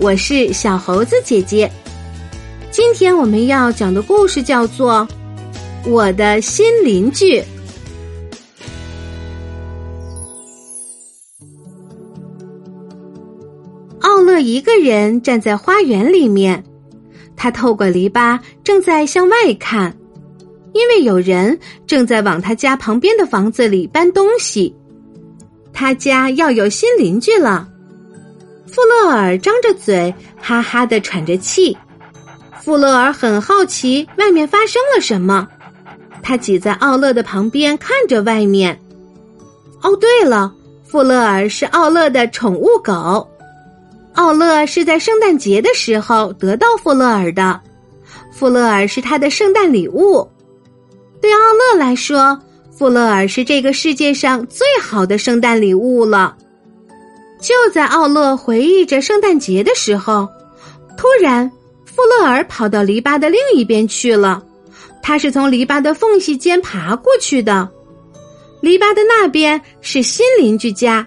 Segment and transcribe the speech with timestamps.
[0.00, 1.68] 我是小猴子姐姐。
[2.70, 5.06] 今天我们要讲的故事叫做
[5.90, 7.40] 《我的新邻居》。
[13.98, 16.62] 奥乐一个人站在花园里面，
[17.34, 19.92] 他透过篱笆正在向外看，
[20.74, 21.58] 因为有人
[21.88, 24.72] 正在往他家旁边的房子里搬东西。
[25.72, 27.68] 他家要有新邻居了。
[28.70, 31.76] 富勒尔张着嘴，哈哈的喘着气。
[32.62, 35.48] 富勒尔很好奇外面发生了什么，
[36.22, 38.78] 他挤在奥乐的旁边看着外面。
[39.82, 40.52] 哦，对了，
[40.84, 43.26] 富勒尔是奥乐的宠物狗，
[44.14, 47.60] 奥乐是在圣诞节的时候得到富勒尔的，
[48.32, 50.28] 富勒尔是他的圣诞礼物。
[51.22, 52.38] 对奥乐来说，
[52.70, 56.36] 富勒尔是这个世界上最好的圣诞礼物了。
[57.40, 60.28] 就在奥勒回忆着圣诞节的时候，
[60.96, 61.50] 突然，
[61.84, 64.42] 富勒尔跑到篱笆的另一边去了。
[65.02, 67.68] 他是从篱笆的缝隙间爬过去的。
[68.60, 71.06] 篱笆的那边是新邻居家，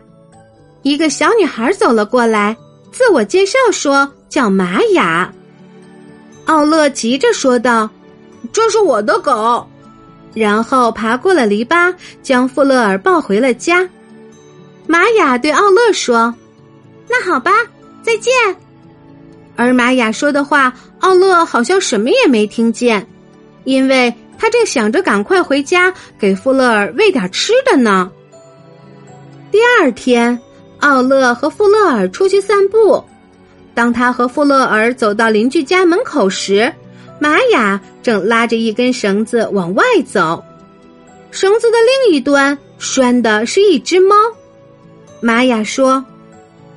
[0.84, 2.56] 一个小女孩走了过来，
[2.92, 5.32] 自我介绍说叫玛雅。
[6.46, 7.90] 奥勒急着说道
[8.52, 9.68] ：“这是我的狗。”
[10.34, 11.94] 然后爬过了篱笆，
[12.24, 13.88] 将富勒尔抱回了家。
[14.92, 16.36] 玛雅对奥勒说
[17.08, 17.50] ：“那好吧，
[18.04, 18.34] 再见。”
[19.56, 23.08] 而玛雅说的话，奥勒好像什么也没听见，
[23.64, 28.12] 因为他正想着赶快回家给富勒尔喂点吃的呢。
[29.50, 30.38] 第二天，
[30.82, 33.02] 奥勒和富勒尔出去散步。
[33.74, 36.70] 当他和富勒尔走到邻居家门口时，
[37.18, 40.44] 玛雅正拉着一根绳子往外走，
[41.32, 44.18] 绳子的另一端拴的是一只猫。
[45.22, 46.04] 玛雅说：“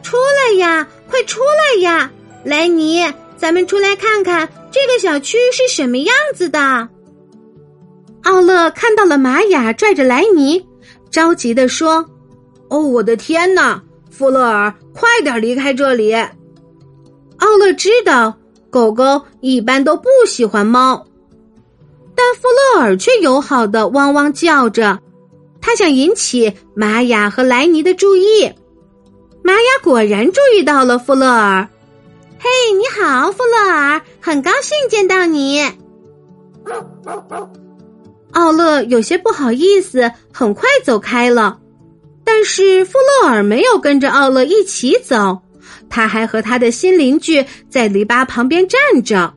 [0.02, 2.10] 出来呀，快出来呀，
[2.44, 3.02] 莱尼，
[3.36, 6.88] 咱们出来看看这个小区是什么样子的。”
[8.22, 10.64] 奥乐看到了玛雅拽着莱尼，
[11.10, 12.04] 着急的说
[12.68, 16.12] ：“哦，我的天哪，弗勒尔，快点离开这里！”
[17.38, 18.34] 奥乐知道
[18.70, 21.06] 狗狗一般都不喜欢猫，
[22.14, 24.98] 但弗勒尔却友好的汪汪叫着。
[25.66, 28.52] 他想引起玛雅和莱尼的注意，
[29.42, 31.66] 玛雅果然注意到了富勒尔。
[32.38, 35.62] 嘿，你好，富勒尔，很高兴见到你。
[38.32, 41.58] 奥乐有些不好意思，很快走开了。
[42.24, 45.40] 但是富勒尔没有跟着奥乐一起走，
[45.88, 49.32] 他还和他的新邻居在篱笆旁边站着。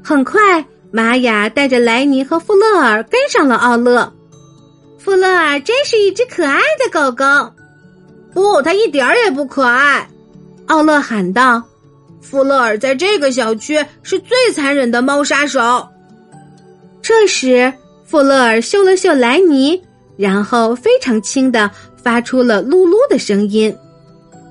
[0.00, 4.14] 很快，玛雅带着莱尼和富勒尔跟上了奥乐。
[5.08, 7.24] 富勒尔真是一只可爱的狗狗，
[8.34, 10.06] 不，它一点儿也不可爱。
[10.66, 11.62] 奥勒喊道
[12.20, 15.88] ：“富勒尔在这个小区是最残忍的猫杀手。”
[17.00, 17.72] 这时，
[18.04, 19.82] 富勒尔嗅了嗅莱尼，
[20.18, 23.74] 然后非常轻的发出了噜噜的声音。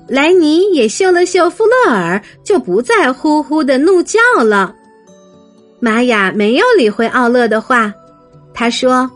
[0.08, 4.74] 莱尼也嗅了嗅富勒尔，就不再呼呼的怒叫了。
[5.78, 7.94] 玛雅没有理会奥勒的话，
[8.52, 9.08] 他说。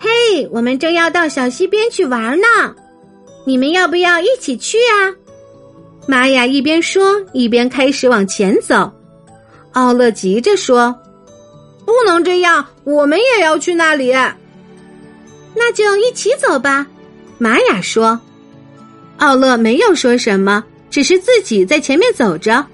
[0.00, 2.46] 嘿，我们正要到小溪边去玩呢，
[3.44, 5.10] 你们要不要一起去啊？
[6.06, 8.90] 玛雅一边说，一边开始往前走。
[9.72, 10.94] 奥乐急着说
[11.84, 14.12] ：“不能这样，我们也要去那里。”
[15.54, 16.86] 那就一起走吧。
[17.36, 18.18] 玛雅说。
[19.18, 22.64] 奥乐没有说什么，只是自己在前面走着。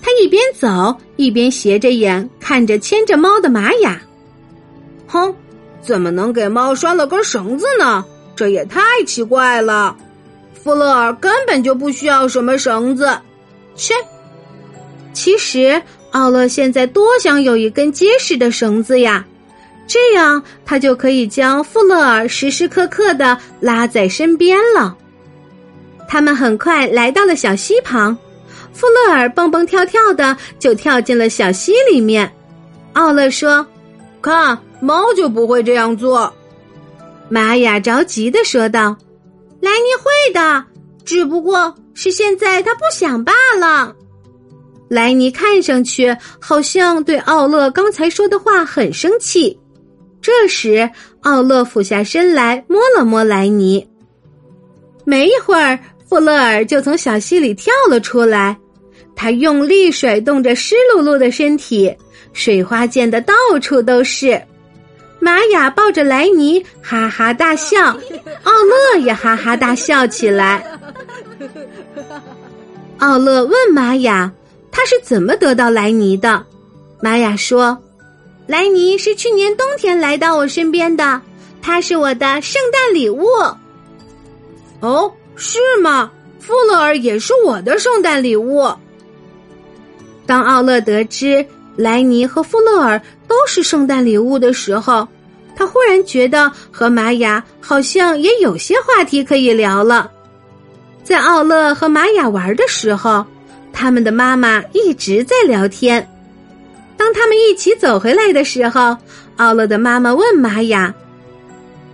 [0.00, 4.00] 他一边走一边斜着眼看着牵着猫的玛雅，
[5.08, 5.34] 哼。
[5.82, 8.04] 怎么能给猫拴了根绳子呢？
[8.36, 9.96] 这也太奇怪了。
[10.62, 13.18] 富勒尔根本就不需要什么绳子。
[13.74, 13.94] 切，
[15.12, 15.80] 其实
[16.10, 19.24] 奥乐现在多想有一根结实的绳子呀，
[19.86, 24.96] 这样他就可以将富勒尔时时刻刻的拉在身边了。
[26.08, 28.16] 他们很快来到了小溪旁，
[28.72, 32.30] 富勒尔蹦蹦跳跳的就跳进了小溪里面。
[32.92, 33.66] 奥乐说
[34.20, 36.32] ：“看。”猫就不会这样做，
[37.28, 38.96] 玛雅着急的说道
[39.60, 40.64] ：“莱尼会的，
[41.04, 43.94] 只不过是现在他不想罢了。”
[44.88, 49.56] 莱尼看上去好像对奥勒刚才说的话很生气。
[50.20, 50.90] 这时，
[51.20, 53.86] 奥勒俯下身来摸了摸莱尼。
[55.04, 55.78] 没一会儿，
[56.08, 58.56] 富勒尔就从小溪里跳了出来，
[59.14, 61.94] 他用力甩动着湿漉漉的身体，
[62.32, 64.40] 水花溅得到处都是。
[65.20, 67.78] 玛雅抱着莱尼哈哈大笑，
[68.42, 70.64] 奥乐也哈哈大笑起来。
[72.98, 74.32] 奥乐问玛雅
[74.72, 76.44] ：“他是怎么得到莱尼的？”
[77.00, 77.78] 玛雅说
[78.46, 81.20] ：“莱尼是去年冬天来到我身边的，
[81.62, 83.26] 他是我的圣诞礼物。”
[84.80, 86.10] 哦，是吗？
[86.38, 88.72] 富勒尔也是我的圣诞礼物。
[90.26, 91.46] 当奥勒得知
[91.76, 95.06] 莱尼和富勒尔都是圣诞礼物的时候，
[95.56, 100.10] 他忽然觉得和玛雅好像也有些话题可以聊了。
[101.02, 103.24] 在奥勒和玛雅玩的时候，
[103.72, 106.06] 他们的妈妈一直在聊天。
[106.96, 108.96] 当他们一起走回来的时候，
[109.36, 110.94] 奥勒的妈妈问玛雅：“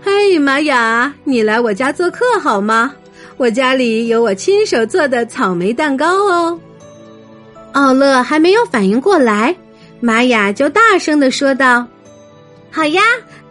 [0.02, 2.92] 嘿，玛雅，你来我家做客好吗？
[3.36, 6.58] 我家里有我亲手做的草莓蛋糕哦。”
[7.72, 9.54] 奥勒还没有反应过来，
[10.06, 11.84] 玛雅就大声的说道
[12.70, 13.02] ：“好呀，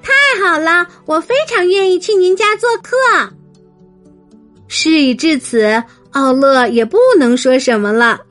[0.01, 2.95] 太好了，我非常愿意去您家做客。”
[4.69, 8.21] 事已至此，奥勒也不能说什么了。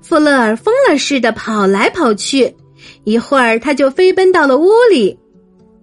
[0.00, 2.54] 富勒尔疯了似的跑来跑去，
[3.02, 5.18] 一会儿他就飞奔到了屋里。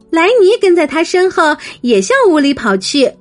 [0.10, 3.12] 莱尼跟在他身后，也向屋里跑去。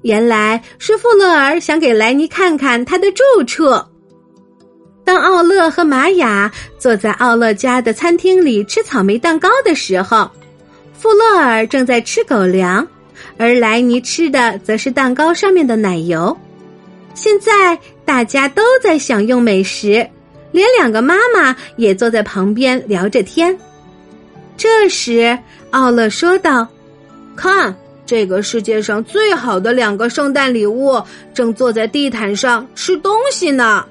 [0.00, 3.64] 原来是富勒尔想给莱尼看看他的住处。
[5.10, 6.48] 当奥勒和玛雅
[6.78, 10.30] 坐在奥勒家的餐厅里吃草莓蛋糕的时候，
[10.96, 12.86] 富勒尔正在吃狗粮。
[13.36, 16.38] 而莱尼吃的则是蛋糕上面的奶油。
[17.12, 20.08] 现在大家都在享用美食，
[20.52, 23.58] 连两个妈妈也坐在旁边聊着天。
[24.56, 25.36] 这时，
[25.72, 26.68] 奥勒说道
[27.34, 27.74] ：“看，
[28.06, 31.02] 这个世界上最好的两个圣诞礼物
[31.34, 33.84] 正坐在地毯上吃东西呢！”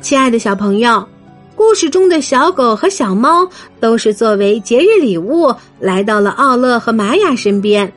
[0.00, 1.06] 亲爱的小朋友。
[1.54, 3.48] 故事中的小狗和小猫
[3.78, 7.90] 都是作为节日礼物来到了奥勒和玛雅身边。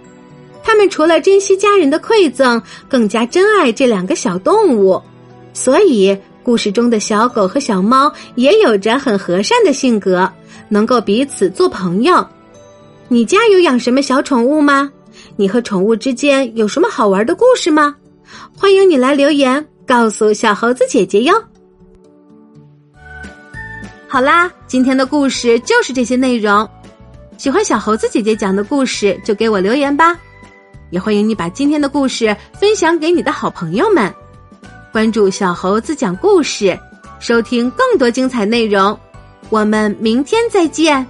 [0.62, 5.02] 他们除了珍惜家人的馈赠，更加珍爱这两个小动物。
[5.54, 10.30] 所以，故事中的小狗和小猫也有着很和善的性格，
[10.70, 12.28] 能够彼此做朋友。
[13.08, 14.92] 你家有养什么小宠物吗？
[15.38, 17.96] 你和宠物之间有什么好玩的故事吗？
[18.58, 21.34] 欢迎你来留言告诉小猴子姐姐哟。
[24.08, 26.68] 好啦，今天的故事就是这些内容。
[27.38, 30.18] 喜欢小猴子姐姐讲的故事，就给我留言吧。
[30.90, 34.14] 也欢迎你把今天的故事分享给你的好朋友们。
[34.94, 36.80] 关注小猴子讲故事，
[37.20, 38.98] 收听更多精彩内容。
[39.50, 41.06] 我们明天再见。